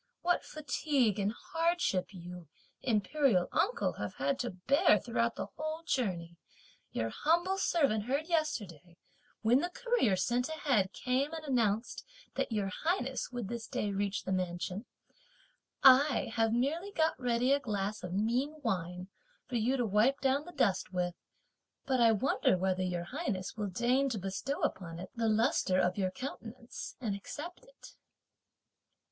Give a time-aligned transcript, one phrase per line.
[0.23, 2.47] What fatigue and hardship you,
[2.81, 6.37] Imperial uncle, have had to bear throughout the whole journey,
[6.91, 8.97] your humble servant heard yesterday,
[9.43, 12.03] when the courier sent ahead came and announced
[12.33, 14.85] that Your Highness would this day reach this mansion.
[15.83, 19.07] I have merely got ready a glass of mean wine
[19.45, 21.13] for you to wipe down the dust with,
[21.85, 25.95] but I wonder, whether Your Highness will deign to bestow upon it the lustre of
[25.99, 27.93] your countenance, and accept it."